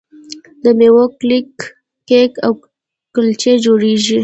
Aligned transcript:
د 0.63 0.65
میوو 0.79 1.05
کیک 2.07 2.31
او 2.45 2.51
کلچې 3.13 3.53
جوړیږي. 3.65 4.19